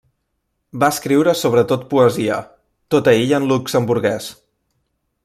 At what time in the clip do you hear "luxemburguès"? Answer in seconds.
3.53-4.35